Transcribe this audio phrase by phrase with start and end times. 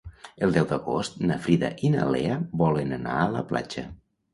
[0.45, 3.91] El deu d'agost na Frida i na Lea volen anar a la platja.